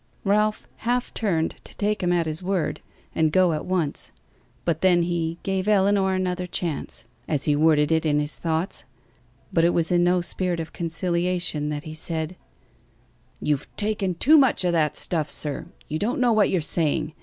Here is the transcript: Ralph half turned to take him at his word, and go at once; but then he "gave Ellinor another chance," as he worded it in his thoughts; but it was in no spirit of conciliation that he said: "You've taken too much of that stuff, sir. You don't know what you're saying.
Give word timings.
Ralph 0.23 0.67
half 0.77 1.13
turned 1.13 1.57
to 1.63 1.75
take 1.77 2.01
him 2.01 2.11
at 2.11 2.25
his 2.25 2.41
word, 2.41 2.81
and 3.13 3.31
go 3.31 3.53
at 3.53 3.67
once; 3.67 4.11
but 4.65 4.81
then 4.81 5.03
he 5.03 5.37
"gave 5.43 5.67
Ellinor 5.67 6.15
another 6.15 6.47
chance," 6.47 7.05
as 7.27 7.43
he 7.43 7.55
worded 7.55 7.91
it 7.91 8.03
in 8.03 8.19
his 8.19 8.35
thoughts; 8.35 8.83
but 9.53 9.63
it 9.63 9.75
was 9.75 9.91
in 9.91 10.03
no 10.03 10.21
spirit 10.21 10.59
of 10.59 10.73
conciliation 10.73 11.69
that 11.69 11.83
he 11.83 11.93
said: 11.93 12.35
"You've 13.39 13.67
taken 13.75 14.15
too 14.15 14.39
much 14.39 14.65
of 14.65 14.71
that 14.71 14.95
stuff, 14.95 15.29
sir. 15.29 15.67
You 15.87 15.99
don't 15.99 16.19
know 16.19 16.33
what 16.33 16.49
you're 16.49 16.61
saying. 16.61 17.13